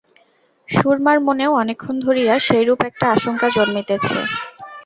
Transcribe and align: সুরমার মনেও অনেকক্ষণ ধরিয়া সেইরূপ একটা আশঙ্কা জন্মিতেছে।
সুরমার 0.69 1.17
মনেও 1.27 1.51
অনেকক্ষণ 1.61 1.95
ধরিয়া 2.05 2.33
সেইরূপ 2.47 2.79
একটা 2.89 3.05
আশঙ্কা 3.15 3.47
জন্মিতেছে। 3.49 4.17